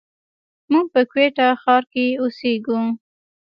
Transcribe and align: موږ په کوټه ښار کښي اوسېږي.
موږ 0.71 0.85
په 0.93 1.01
کوټه 1.11 1.47
ښار 1.61 1.83
کښي 1.91 2.05
اوسېږي. 2.21 2.79